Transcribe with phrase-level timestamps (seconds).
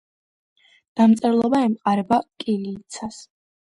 [1.03, 3.27] დამწერლობა ემყარება კირილიცას.